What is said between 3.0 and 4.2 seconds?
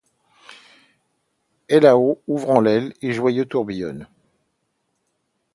et, joyeux, tourbillonne